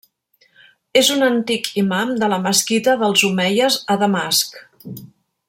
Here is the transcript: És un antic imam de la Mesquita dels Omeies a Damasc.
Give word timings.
És 1.01 1.11
un 1.15 1.25
antic 1.25 1.69
imam 1.81 2.15
de 2.23 2.31
la 2.33 2.39
Mesquita 2.47 2.97
dels 3.03 3.27
Omeies 3.29 3.79
a 3.97 3.99
Damasc. 4.07 4.59